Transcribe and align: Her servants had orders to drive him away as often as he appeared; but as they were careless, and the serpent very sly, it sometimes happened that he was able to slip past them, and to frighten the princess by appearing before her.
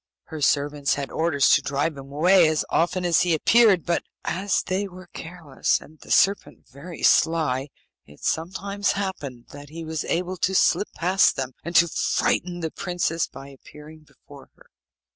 Her 0.29 0.41
servants 0.41 0.95
had 0.95 1.11
orders 1.11 1.49
to 1.49 1.61
drive 1.61 1.91
him 1.95 2.11
away 2.11 2.47
as 2.47 2.65
often 2.71 3.05
as 3.05 3.21
he 3.21 3.35
appeared; 3.35 3.85
but 3.85 4.01
as 4.25 4.63
they 4.63 4.87
were 4.87 5.05
careless, 5.13 5.79
and 5.79 5.99
the 5.99 6.09
serpent 6.09 6.67
very 6.67 7.03
sly, 7.03 7.69
it 8.07 8.23
sometimes 8.23 8.93
happened 8.93 9.49
that 9.51 9.69
he 9.69 9.85
was 9.85 10.03
able 10.05 10.37
to 10.37 10.55
slip 10.55 10.91
past 10.95 11.35
them, 11.35 11.51
and 11.63 11.75
to 11.75 11.87
frighten 11.87 12.61
the 12.61 12.71
princess 12.71 13.27
by 13.27 13.49
appearing 13.49 13.99
before 13.99 14.49
her. 14.55 14.71